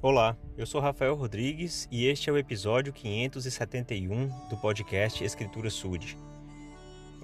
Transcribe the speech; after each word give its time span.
Olá, 0.00 0.36
eu 0.56 0.64
sou 0.64 0.80
Rafael 0.80 1.16
Rodrigues 1.16 1.88
e 1.90 2.06
este 2.06 2.30
é 2.30 2.32
o 2.32 2.38
episódio 2.38 2.92
571 2.92 4.28
do 4.48 4.56
podcast 4.56 5.24
Escritura 5.24 5.70
Sud. 5.70 6.16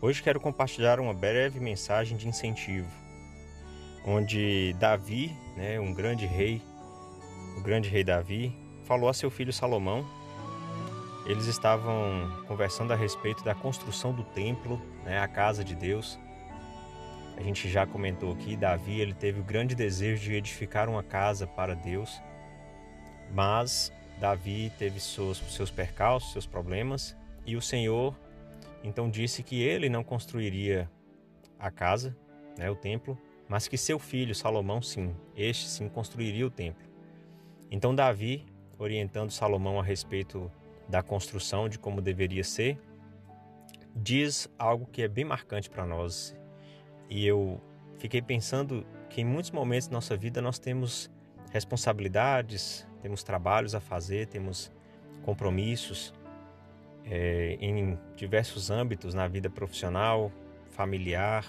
Hoje 0.03 0.21
quero 0.21 0.41
compartilhar 0.41 0.99
uma 0.99 1.15
breve 1.15 1.61
mensagem 1.61 2.17
de 2.19 2.27
incentivo, 2.27 2.91
onde 4.05 4.75
Davi, 4.81 5.31
né, 5.57 5.79
um 5.79 5.95
grande 5.95 6.27
rei, 6.27 6.61
o 7.57 7.63
grande 7.63 7.89
rei 7.89 8.03
Davi, 8.03 8.53
falou 8.83 9.09
a 9.09 9.15
seu 9.15 9.31
filho 9.31 9.53
Salomão. 9.53 10.05
Eles 11.27 11.47
estavam 11.47 12.29
conversando 12.49 12.93
a 12.93 12.97
respeito 12.97 13.45
da 13.45 13.55
construção 13.55 14.13
do 14.13 14.25
templo, 14.25 14.83
né, 15.05 15.21
a 15.21 15.29
casa 15.29 15.63
de 15.63 15.77
Deus. 15.77 16.19
A 17.37 17.41
gente 17.41 17.69
já 17.71 17.87
comentou 17.87 18.33
aqui, 18.33 18.57
Davi 18.57 19.01
ele 19.01 19.15
teve 19.15 19.39
o 19.39 19.45
grande 19.45 19.77
desejo 19.77 20.25
de 20.25 20.35
edificar 20.35 20.89
uma 20.89 21.05
casa 21.05 21.47
para 21.47 21.77
Deus 21.77 22.21
mas 23.33 23.93
Davi 24.19 24.73
teve 24.79 25.01
seus, 25.01 25.39
seus 25.39 25.71
percalços, 25.71 26.33
seus 26.33 26.47
problemas, 26.47 27.17
e 27.47 27.57
o 27.57 27.63
Senhor 27.63 28.15
então 28.83 29.09
disse 29.09 29.43
que 29.43 29.63
ele 29.63 29.89
não 29.89 30.05
construiria 30.05 30.91
a 31.59 31.71
casa, 31.71 32.17
né, 32.59 32.71
o 32.71 32.77
templo, 32.77 33.19
mas 33.49 33.67
que 33.67 33.77
seu 33.77 33.99
filho 33.99 34.35
Salomão 34.35 34.83
sim, 34.83 35.15
este 35.35 35.67
sim 35.69 35.89
construiria 35.89 36.47
o 36.47 36.51
templo. 36.51 36.87
Então 37.71 37.95
Davi, 37.95 38.45
orientando 38.79 39.31
Salomão 39.31 39.81
a 39.81 39.83
respeito 39.83 40.51
da 40.89 41.03
construção, 41.03 41.69
de 41.69 41.79
como 41.79 42.01
deveria 42.01 42.45
ser, 42.45 42.79
diz 43.95 44.49
algo 44.59 44.87
que 44.87 45.03
é 45.03 45.09
bem 45.09 45.25
marcante 45.25 45.71
para 45.71 45.87
nós. 45.87 46.37
E 47.09 47.27
eu 47.27 47.61
fiquei 47.99 48.21
pensando 48.21 48.87
que 49.09 49.21
em 49.21 49.25
muitos 49.25 49.51
momentos 49.51 49.89
da 49.89 49.95
nossa 49.95 50.17
vida 50.17 50.43
nós 50.43 50.59
temos 50.59 51.11
responsabilidades, 51.55 52.85
temos 53.01 53.23
trabalhos 53.23 53.77
a 53.77 53.81
fazer, 53.81 54.27
temos 54.27 54.73
compromissos 55.25 56.13
é, 57.07 57.57
em 57.61 57.97
diversos 58.17 58.71
âmbitos 58.71 59.15
na 59.15 59.29
vida 59.29 59.49
profissional, 59.49 60.33
familiar, 60.73 61.47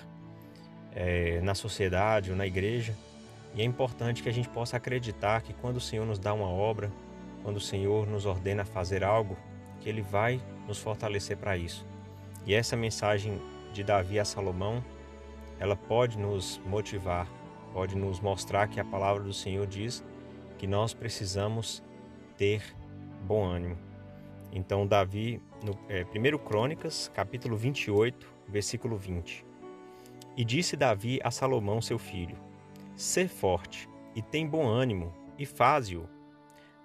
é, 0.94 1.42
na 1.42 1.56
sociedade 1.56 2.30
ou 2.30 2.38
na 2.38 2.46
igreja. 2.46 2.96
E 3.56 3.64
é 3.64 3.66
importante 3.66 4.22
que 4.22 4.30
a 4.30 4.32
gente 4.32 4.48
possa 4.48 4.78
acreditar 4.78 5.42
que 5.42 5.54
quando 5.54 5.78
o 5.78 5.82
Senhor 5.82 6.06
nos 6.06 6.20
dá 6.20 6.36
uma 6.36 6.50
obra, 6.50 6.92
quando 7.42 7.58
o 7.58 7.62
Senhor 7.62 8.06
nos 8.06 8.28
ordena 8.28 8.64
fazer 8.64 9.04
algo, 9.04 9.36
que 9.82 9.90
Ele 9.90 10.04
vai 10.04 10.40
nos 10.68 10.78
fortalecer 10.78 11.36
para 11.36 11.58
isso. 11.58 11.84
E 12.46 12.54
essa 12.54 12.76
mensagem 12.76 13.42
de 13.74 13.84
Davi 13.84 14.20
a 14.20 14.26
Salomão, 14.26 14.86
ela 15.60 15.76
pode 15.76 16.16
nos 16.16 16.62
motivar 16.64 17.28
pode 17.76 17.94
nos 17.98 18.22
mostrar 18.22 18.70
que 18.70 18.80
a 18.80 18.86
palavra 18.86 19.22
do 19.22 19.34
Senhor 19.34 19.68
diz 19.68 20.02
que 20.58 20.66
nós 20.66 20.94
precisamos 20.94 21.84
ter 22.38 22.64
bom 23.28 23.44
ânimo. 23.44 23.78
Então, 24.50 24.88
Davi, 24.88 25.42
no 25.62 25.78
é, 25.90 26.06
1 26.06 26.38
Crônicas, 26.38 27.12
capítulo 27.14 27.58
28, 27.58 28.34
versículo 28.48 28.96
20. 28.96 29.46
E 30.38 30.46
disse 30.46 30.78
Davi 30.78 31.20
a 31.22 31.30
Salomão, 31.30 31.82
seu 31.82 32.00
filho: 32.00 32.38
Sê 32.96 33.28
forte 33.28 33.90
e 34.16 34.22
tem 34.22 34.48
bom 34.48 34.66
ânimo, 34.66 35.14
e 35.38 35.46
faze-o. 35.46 36.08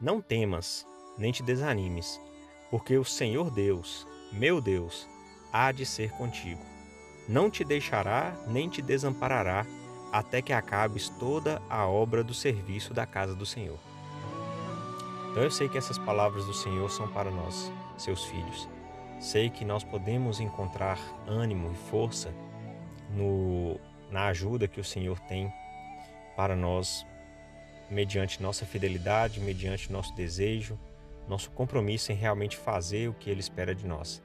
Não 0.00 0.20
temas, 0.20 0.84
nem 1.16 1.30
te 1.30 1.44
desanimes, 1.44 2.20
porque 2.68 2.98
o 2.98 3.04
Senhor 3.04 3.48
Deus, 3.52 4.08
meu 4.32 4.60
Deus, 4.60 5.08
há 5.52 5.70
de 5.70 5.86
ser 5.86 6.10
contigo. 6.10 6.64
Não 7.28 7.48
te 7.48 7.62
deixará, 7.62 8.34
nem 8.48 8.68
te 8.68 8.82
desamparará 8.82 9.64
até 10.12 10.42
que 10.42 10.52
acabes 10.52 11.08
toda 11.08 11.62
a 11.68 11.86
obra 11.86 12.24
do 12.24 12.34
serviço 12.34 12.92
da 12.92 13.06
casa 13.06 13.34
do 13.34 13.46
Senhor. 13.46 13.78
Então 15.30 15.42
eu 15.42 15.50
sei 15.50 15.68
que 15.68 15.78
essas 15.78 15.98
palavras 15.98 16.44
do 16.44 16.52
Senhor 16.52 16.90
são 16.90 17.06
para 17.08 17.30
nós, 17.30 17.70
seus 17.96 18.24
filhos. 18.24 18.68
Sei 19.20 19.48
que 19.48 19.64
nós 19.64 19.84
podemos 19.84 20.40
encontrar 20.40 20.98
ânimo 21.26 21.70
e 21.72 21.90
força 21.90 22.34
no, 23.10 23.78
na 24.10 24.26
ajuda 24.26 24.66
que 24.66 24.80
o 24.80 24.84
Senhor 24.84 25.20
tem 25.20 25.52
para 26.36 26.56
nós, 26.56 27.06
mediante 27.88 28.42
nossa 28.42 28.64
fidelidade, 28.64 29.40
mediante 29.40 29.92
nosso 29.92 30.14
desejo, 30.14 30.78
nosso 31.28 31.50
compromisso 31.50 32.10
em 32.10 32.16
realmente 32.16 32.56
fazer 32.56 33.08
o 33.08 33.14
que 33.14 33.30
Ele 33.30 33.40
espera 33.40 33.74
de 33.74 33.86
nós. 33.86 34.22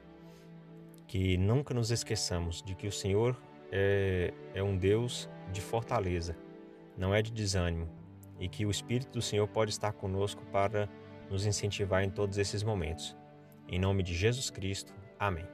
Que 1.06 1.36
nunca 1.36 1.72
nos 1.72 1.92
esqueçamos 1.92 2.62
de 2.62 2.74
que 2.74 2.88
o 2.88 2.92
Senhor 2.92 3.36
é, 3.70 4.32
é 4.54 4.62
um 4.62 4.76
Deus 4.76 5.28
de 5.52 5.60
fortaleza, 5.60 6.36
não 6.96 7.14
é 7.14 7.22
de 7.22 7.32
desânimo, 7.32 7.88
e 8.38 8.48
que 8.48 8.66
o 8.66 8.70
Espírito 8.70 9.12
do 9.12 9.22
Senhor 9.22 9.46
pode 9.48 9.70
estar 9.70 9.92
conosco 9.92 10.44
para 10.52 10.88
nos 11.30 11.46
incentivar 11.46 12.02
em 12.02 12.10
todos 12.10 12.38
esses 12.38 12.62
momentos. 12.62 13.16
Em 13.68 13.78
nome 13.78 14.02
de 14.02 14.14
Jesus 14.14 14.50
Cristo. 14.50 14.94
Amém. 15.18 15.46